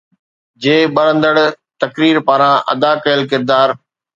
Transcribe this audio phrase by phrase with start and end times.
[0.61, 1.35] جي ٻرندڙ
[1.81, 3.69] تقرير پاران ادا ڪيل ڪردار